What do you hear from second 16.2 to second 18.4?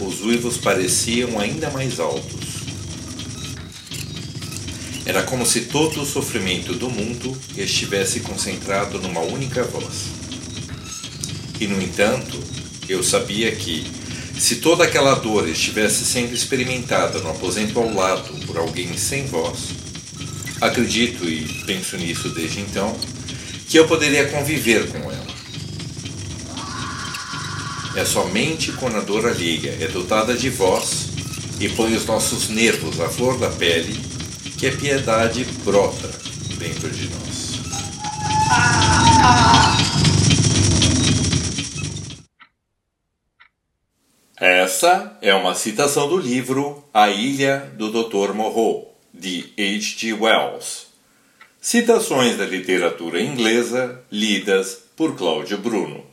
experimentada no aposento ao lado